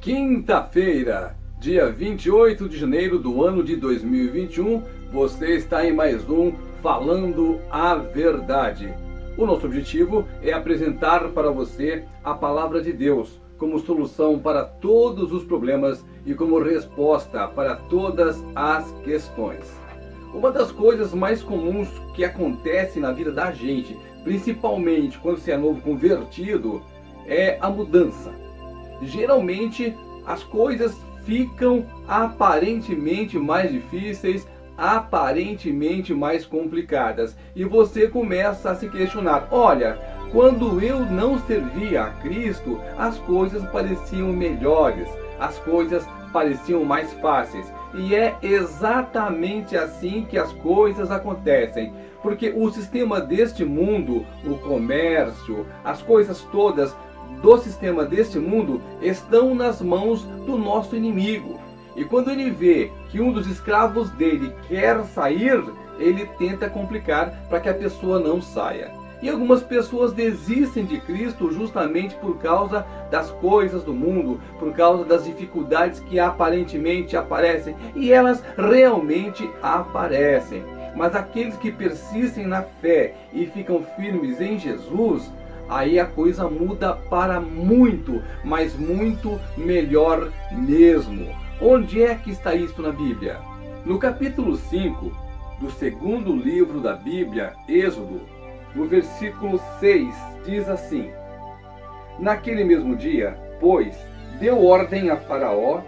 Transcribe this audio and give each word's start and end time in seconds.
Quinta-feira, 0.00 1.36
dia 1.58 1.90
28 1.90 2.70
de 2.70 2.78
janeiro 2.78 3.18
do 3.18 3.44
ano 3.44 3.62
de 3.62 3.76
2021, 3.76 4.82
você 5.12 5.56
está 5.56 5.86
em 5.86 5.92
mais 5.92 6.26
um 6.26 6.54
Falando 6.82 7.60
a 7.70 7.96
Verdade. 7.96 8.94
O 9.36 9.44
nosso 9.44 9.66
objetivo 9.66 10.26
é 10.42 10.54
apresentar 10.54 11.28
para 11.32 11.50
você 11.50 12.02
a 12.24 12.32
palavra 12.32 12.80
de 12.80 12.94
Deus 12.94 13.38
como 13.58 13.78
solução 13.78 14.38
para 14.38 14.64
todos 14.64 15.34
os 15.34 15.44
problemas 15.44 16.02
e 16.24 16.32
como 16.32 16.58
resposta 16.62 17.46
para 17.48 17.76
todas 17.76 18.42
as 18.54 18.90
questões. 19.04 19.70
Uma 20.32 20.50
das 20.50 20.72
coisas 20.72 21.12
mais 21.12 21.42
comuns 21.42 21.90
que 22.14 22.24
acontece 22.24 22.98
na 22.98 23.12
vida 23.12 23.32
da 23.32 23.52
gente, 23.52 23.94
principalmente 24.24 25.18
quando 25.18 25.40
você 25.40 25.52
é 25.52 25.58
novo 25.58 25.82
convertido, 25.82 26.80
é 27.26 27.58
a 27.60 27.68
mudança 27.68 28.32
geralmente 29.02 29.94
as 30.26 30.42
coisas 30.42 30.96
ficam 31.24 31.84
aparentemente 32.08 33.38
mais 33.38 33.70
difíceis, 33.70 34.46
aparentemente 34.76 36.14
mais 36.14 36.46
complicadas. 36.46 37.36
E 37.54 37.64
você 37.64 38.08
começa 38.08 38.70
a 38.70 38.74
se 38.74 38.88
questionar: 38.88 39.48
olha, 39.50 39.98
quando 40.32 40.82
eu 40.82 41.00
não 41.00 41.38
servia 41.40 42.04
a 42.04 42.10
Cristo, 42.10 42.80
as 42.96 43.18
coisas 43.18 43.64
pareciam 43.70 44.32
melhores, 44.32 45.08
as 45.38 45.58
coisas 45.58 46.04
pareciam 46.32 46.84
mais 46.84 47.12
fáceis. 47.14 47.66
E 47.92 48.14
é 48.14 48.36
exatamente 48.40 49.76
assim 49.76 50.24
que 50.28 50.38
as 50.38 50.52
coisas 50.52 51.10
acontecem. 51.10 51.92
Porque 52.22 52.52
o 52.54 52.70
sistema 52.70 53.20
deste 53.20 53.64
mundo, 53.64 54.24
o 54.44 54.56
comércio, 54.58 55.66
as 55.82 56.00
coisas 56.02 56.42
todas 56.52 56.94
do 57.42 57.58
sistema 57.58 58.04
deste 58.04 58.38
mundo 58.38 58.80
estão 59.00 59.54
nas 59.54 59.80
mãos 59.80 60.22
do 60.46 60.58
nosso 60.58 60.94
inimigo. 60.96 61.58
E 61.96 62.04
quando 62.04 62.30
ele 62.30 62.50
vê 62.50 62.90
que 63.10 63.20
um 63.20 63.32
dos 63.32 63.46
escravos 63.46 64.10
dele 64.10 64.52
quer 64.68 65.02
sair, 65.04 65.62
ele 65.98 66.26
tenta 66.38 66.68
complicar 66.68 67.30
para 67.48 67.60
que 67.60 67.68
a 67.68 67.74
pessoa 67.74 68.18
não 68.18 68.40
saia. 68.40 68.92
E 69.22 69.28
algumas 69.28 69.62
pessoas 69.62 70.12
desistem 70.12 70.86
de 70.86 70.98
Cristo 70.98 71.52
justamente 71.52 72.14
por 72.16 72.38
causa 72.38 72.86
das 73.10 73.30
coisas 73.32 73.84
do 73.84 73.92
mundo, 73.92 74.40
por 74.58 74.72
causa 74.72 75.04
das 75.04 75.24
dificuldades 75.24 76.00
que 76.00 76.18
aparentemente 76.18 77.16
aparecem, 77.16 77.76
e 77.94 78.10
elas 78.12 78.42
realmente 78.56 79.48
aparecem. 79.62 80.64
Mas 80.96 81.14
aqueles 81.14 81.56
que 81.56 81.70
persistem 81.70 82.46
na 82.46 82.62
fé 82.62 83.14
e 83.32 83.44
ficam 83.46 83.82
firmes 83.96 84.40
em 84.40 84.58
Jesus, 84.58 85.30
aí 85.70 86.00
a 86.00 86.04
coisa 86.04 86.48
muda 86.50 86.94
para 86.94 87.40
muito, 87.40 88.20
mas 88.44 88.74
muito 88.74 89.40
melhor 89.56 90.30
mesmo. 90.50 91.28
Onde 91.62 92.02
é 92.02 92.14
que 92.16 92.32
está 92.32 92.54
isso 92.54 92.82
na 92.82 92.90
Bíblia? 92.90 93.38
No 93.84 93.98
capítulo 93.98 94.56
5 94.56 95.12
do 95.60 95.70
segundo 95.70 96.34
livro 96.34 96.80
da 96.80 96.94
Bíblia, 96.94 97.54
Êxodo, 97.68 98.20
no 98.74 98.86
versículo 98.86 99.60
6, 99.78 100.12
diz 100.44 100.68
assim: 100.68 101.10
Naquele 102.18 102.64
mesmo 102.64 102.96
dia, 102.96 103.38
pois, 103.60 103.96
deu 104.40 104.64
ordem 104.64 105.10
a 105.10 105.16
Faraó, 105.16 105.82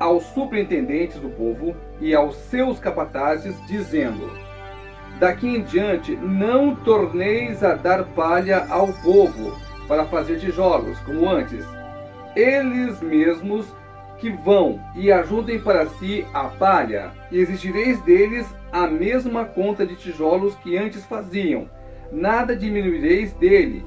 aos 0.00 0.24
superintendentes 0.34 1.20
do 1.20 1.28
povo 1.28 1.76
e 2.00 2.12
aos 2.12 2.34
seus 2.34 2.80
capatazes, 2.80 3.54
dizendo: 3.66 4.30
Daqui 5.22 5.46
em 5.46 5.62
diante 5.62 6.16
não 6.16 6.74
torneis 6.74 7.62
a 7.62 7.76
dar 7.76 8.02
palha 8.06 8.66
ao 8.68 8.88
povo 8.88 9.56
para 9.86 10.04
fazer 10.04 10.40
tijolos, 10.40 10.98
como 10.98 11.30
antes. 11.30 11.64
Eles 12.34 13.00
mesmos 13.00 13.64
que 14.18 14.30
vão 14.30 14.80
e 14.96 15.12
ajuntem 15.12 15.60
para 15.60 15.86
si 15.86 16.26
a 16.34 16.48
palha, 16.48 17.12
e 17.30 17.38
exigireis 17.38 18.02
deles 18.02 18.48
a 18.72 18.88
mesma 18.88 19.44
conta 19.44 19.86
de 19.86 19.94
tijolos 19.94 20.56
que 20.56 20.76
antes 20.76 21.06
faziam. 21.06 21.70
Nada 22.10 22.56
diminuireis 22.56 23.32
dele. 23.34 23.86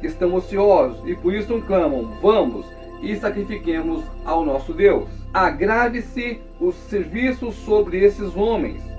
Estão 0.00 0.32
ociosos 0.32 1.02
e 1.08 1.16
por 1.16 1.34
isso 1.34 1.60
clamam: 1.62 2.04
Vamos 2.22 2.64
e 3.02 3.16
sacrifiquemos 3.16 4.04
ao 4.24 4.44
nosso 4.44 4.72
Deus. 4.72 5.08
Agrave-se 5.34 6.40
os 6.60 6.76
serviços 6.76 7.56
sobre 7.56 7.98
esses 8.04 8.36
homens 8.36 8.91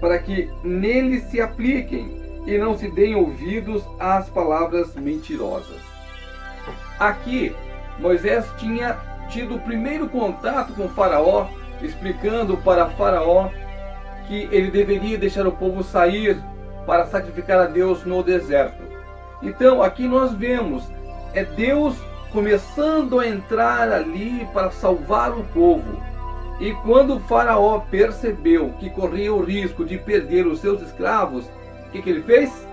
para 0.00 0.18
que 0.18 0.50
nele 0.62 1.20
se 1.20 1.40
apliquem 1.40 2.42
e 2.46 2.56
não 2.58 2.76
se 2.76 2.88
deem 2.88 3.16
ouvidos 3.16 3.82
às 3.98 4.28
palavras 4.28 4.94
mentirosas. 4.94 5.80
Aqui, 6.98 7.54
Moisés 7.98 8.46
tinha 8.58 8.96
tido 9.28 9.56
o 9.56 9.60
primeiro 9.60 10.08
contato 10.08 10.72
com 10.74 10.88
Faraó, 10.88 11.48
explicando 11.82 12.56
para 12.58 12.90
Faraó 12.90 13.50
que 14.28 14.48
ele 14.50 14.70
deveria 14.70 15.18
deixar 15.18 15.46
o 15.46 15.52
povo 15.52 15.82
sair 15.82 16.40
para 16.86 17.06
sacrificar 17.06 17.58
a 17.60 17.66
Deus 17.66 18.04
no 18.04 18.22
deserto. 18.22 18.82
Então, 19.42 19.82
aqui 19.82 20.06
nós 20.06 20.32
vemos 20.32 20.88
é 21.34 21.44
Deus 21.44 21.96
começando 22.32 23.20
a 23.20 23.26
entrar 23.26 23.90
ali 23.90 24.46
para 24.52 24.70
salvar 24.70 25.32
o 25.32 25.44
povo 25.44 26.02
e 26.58 26.72
quando 26.72 27.16
o 27.16 27.20
faraó 27.20 27.80
percebeu 27.90 28.70
que 28.78 28.88
corria 28.88 29.32
o 29.32 29.44
risco 29.44 29.84
de 29.84 29.98
perder 29.98 30.46
os 30.46 30.60
seus 30.60 30.80
escravos, 30.80 31.44
o 31.86 31.90
que, 31.90 32.00
que 32.00 32.08
ele 32.08 32.22
fez? 32.22 32.66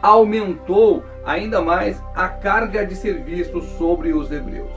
Aumentou 0.00 1.04
ainda 1.26 1.60
mais 1.60 2.02
a 2.14 2.28
carga 2.28 2.86
de 2.86 2.94
serviço 2.94 3.60
sobre 3.76 4.14
os 4.14 4.32
hebreus. 4.32 4.70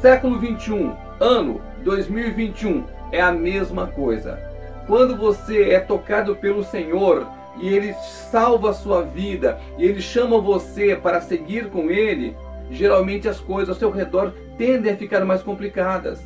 Século 0.00 0.38
21, 0.38 0.94
ano 1.18 1.60
2021, 1.82 2.84
é 3.10 3.20
a 3.20 3.32
mesma 3.32 3.88
coisa. 3.88 4.38
Quando 4.86 5.16
você 5.16 5.70
é 5.70 5.80
tocado 5.80 6.36
pelo 6.36 6.62
Senhor 6.62 7.26
e 7.58 7.68
Ele 7.68 7.92
salva 8.30 8.70
a 8.70 8.74
sua 8.74 9.02
vida 9.02 9.58
e 9.78 9.84
Ele 9.84 10.00
chama 10.00 10.38
você 10.38 10.94
para 10.94 11.20
seguir 11.20 11.70
com 11.70 11.90
Ele, 11.90 12.36
geralmente 12.70 13.28
as 13.28 13.40
coisas 13.40 13.70
ao 13.70 13.74
seu 13.74 13.90
redor 13.90 14.32
tendem 14.56 14.92
a 14.92 14.96
ficar 14.96 15.24
mais 15.24 15.42
complicadas 15.42 16.22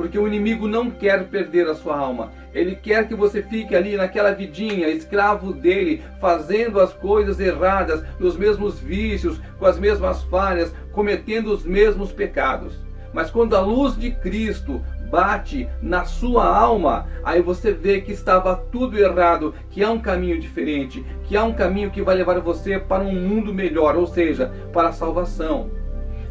porque 0.00 0.18
o 0.18 0.26
inimigo 0.26 0.66
não 0.66 0.90
quer 0.90 1.24
perder 1.24 1.68
a 1.68 1.74
sua 1.74 1.94
alma. 1.94 2.32
Ele 2.54 2.74
quer 2.74 3.06
que 3.06 3.14
você 3.14 3.42
fique 3.42 3.76
ali 3.76 3.98
naquela 3.98 4.32
vidinha, 4.32 4.88
escravo 4.88 5.52
dele, 5.52 6.02
fazendo 6.18 6.80
as 6.80 6.90
coisas 6.90 7.38
erradas, 7.38 8.02
nos 8.18 8.34
mesmos 8.34 8.78
vícios, 8.80 9.38
com 9.58 9.66
as 9.66 9.78
mesmas 9.78 10.22
falhas, 10.22 10.74
cometendo 10.92 11.52
os 11.52 11.66
mesmos 11.66 12.12
pecados. 12.12 12.78
Mas 13.12 13.30
quando 13.30 13.54
a 13.54 13.60
luz 13.60 13.94
de 13.94 14.10
Cristo 14.10 14.80
bate 15.10 15.68
na 15.82 16.06
sua 16.06 16.46
alma, 16.46 17.06
aí 17.22 17.42
você 17.42 17.70
vê 17.70 18.00
que 18.00 18.12
estava 18.12 18.56
tudo 18.56 18.98
errado, 18.98 19.54
que 19.68 19.84
há 19.84 19.90
um 19.90 20.00
caminho 20.00 20.40
diferente, 20.40 21.04
que 21.24 21.36
há 21.36 21.44
um 21.44 21.52
caminho 21.52 21.90
que 21.90 22.00
vai 22.00 22.16
levar 22.16 22.40
você 22.40 22.78
para 22.78 23.04
um 23.04 23.12
mundo 23.12 23.52
melhor, 23.52 23.96
ou 23.96 24.06
seja, 24.06 24.50
para 24.72 24.88
a 24.88 24.92
salvação. 24.92 25.68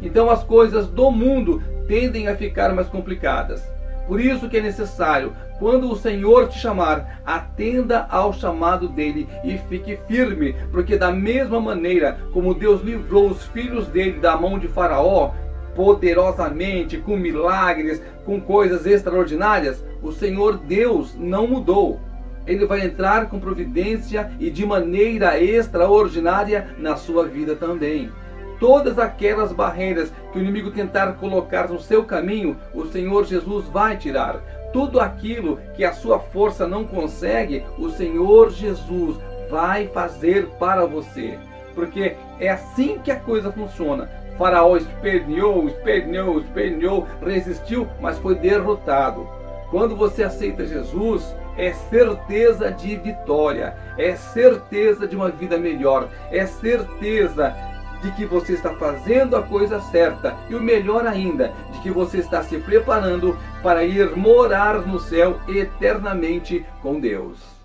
Então 0.02 0.28
as 0.28 0.42
coisas 0.42 0.88
do 0.88 1.08
mundo 1.10 1.62
tendem 1.90 2.28
a 2.28 2.36
ficar 2.36 2.72
mais 2.72 2.86
complicadas. 2.86 3.60
Por 4.06 4.20
isso 4.20 4.48
que 4.48 4.58
é 4.58 4.60
necessário, 4.60 5.32
quando 5.58 5.90
o 5.90 5.96
Senhor 5.96 6.48
te 6.48 6.56
chamar, 6.56 7.20
atenda 7.26 8.06
ao 8.08 8.32
chamado 8.32 8.88
dele 8.88 9.28
e 9.42 9.58
fique 9.68 9.98
firme, 10.06 10.54
porque 10.70 10.96
da 10.96 11.10
mesma 11.10 11.60
maneira 11.60 12.16
como 12.32 12.54
Deus 12.54 12.80
livrou 12.80 13.28
os 13.28 13.44
filhos 13.46 13.88
dele 13.88 14.20
da 14.20 14.36
mão 14.36 14.56
de 14.56 14.68
Faraó, 14.68 15.32
poderosamente, 15.74 16.96
com 16.96 17.16
milagres, 17.16 18.00
com 18.24 18.40
coisas 18.40 18.86
extraordinárias, 18.86 19.84
o 20.00 20.12
Senhor 20.12 20.58
Deus 20.58 21.16
não 21.18 21.48
mudou. 21.48 21.98
Ele 22.46 22.66
vai 22.66 22.86
entrar 22.86 23.28
com 23.28 23.40
providência 23.40 24.30
e 24.38 24.48
de 24.48 24.64
maneira 24.64 25.42
extraordinária 25.42 26.68
na 26.78 26.94
sua 26.94 27.26
vida 27.26 27.56
também 27.56 28.10
todas 28.60 28.98
aquelas 28.98 29.52
barreiras 29.52 30.12
que 30.30 30.38
o 30.38 30.42
inimigo 30.42 30.70
tentar 30.70 31.14
colocar 31.14 31.68
no 31.68 31.80
seu 31.80 32.04
caminho, 32.04 32.56
o 32.74 32.84
Senhor 32.84 33.24
Jesus 33.24 33.66
vai 33.66 33.96
tirar. 33.96 34.36
Tudo 34.72 35.00
aquilo 35.00 35.58
que 35.74 35.82
a 35.82 35.92
sua 35.92 36.20
força 36.20 36.68
não 36.68 36.84
consegue, 36.84 37.64
o 37.78 37.88
Senhor 37.88 38.50
Jesus 38.50 39.16
vai 39.50 39.88
fazer 39.88 40.46
para 40.60 40.84
você. 40.84 41.38
Porque 41.74 42.14
é 42.38 42.50
assim 42.50 42.98
que 43.02 43.10
a 43.10 43.16
coisa 43.16 43.50
funciona. 43.50 44.08
Faraó 44.38 44.76
esperneou, 44.76 45.66
esperneou, 45.66 46.38
esperneou, 46.40 47.06
resistiu, 47.24 47.88
mas 48.00 48.18
foi 48.18 48.34
derrotado. 48.34 49.26
Quando 49.70 49.96
você 49.96 50.22
aceita 50.22 50.66
Jesus, 50.66 51.34
é 51.56 51.72
certeza 51.72 52.70
de 52.70 52.96
vitória, 52.96 53.74
é 53.98 54.14
certeza 54.16 55.06
de 55.06 55.14
uma 55.14 55.28
vida 55.28 55.58
melhor, 55.58 56.08
é 56.30 56.46
certeza 56.46 57.54
de 58.02 58.10
que 58.12 58.24
você 58.24 58.54
está 58.54 58.74
fazendo 58.74 59.36
a 59.36 59.42
coisa 59.42 59.80
certa 59.80 60.36
e 60.48 60.54
o 60.54 60.60
melhor 60.60 61.06
ainda, 61.06 61.52
de 61.72 61.80
que 61.80 61.90
você 61.90 62.18
está 62.18 62.42
se 62.42 62.58
preparando 62.58 63.36
para 63.62 63.84
ir 63.84 64.16
morar 64.16 64.86
no 64.86 64.98
céu 64.98 65.38
eternamente 65.48 66.64
com 66.82 66.98
Deus. 66.98 67.59